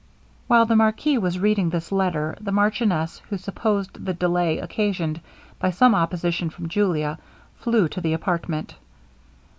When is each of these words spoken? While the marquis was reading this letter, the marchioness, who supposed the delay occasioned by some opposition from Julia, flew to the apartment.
While 0.47 0.65
the 0.65 0.75
marquis 0.75 1.19
was 1.19 1.37
reading 1.37 1.69
this 1.69 1.91
letter, 1.91 2.35
the 2.41 2.51
marchioness, 2.51 3.19
who 3.29 3.37
supposed 3.37 4.03
the 4.03 4.15
delay 4.15 4.57
occasioned 4.57 5.21
by 5.59 5.69
some 5.69 5.93
opposition 5.93 6.49
from 6.49 6.69
Julia, 6.69 7.19
flew 7.59 7.87
to 7.89 8.01
the 8.01 8.13
apartment. 8.13 8.73